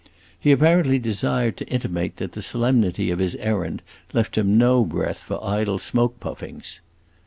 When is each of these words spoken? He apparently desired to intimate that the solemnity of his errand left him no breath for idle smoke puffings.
He 0.39 0.51
apparently 0.51 0.97
desired 0.97 1.57
to 1.57 1.67
intimate 1.67 2.17
that 2.17 2.31
the 2.31 2.41
solemnity 2.41 3.11
of 3.11 3.19
his 3.19 3.35
errand 3.35 3.83
left 4.13 4.35
him 4.35 4.57
no 4.57 4.83
breath 4.83 5.19
for 5.21 5.37
idle 5.45 5.77
smoke 5.77 6.19
puffings. 6.19 6.79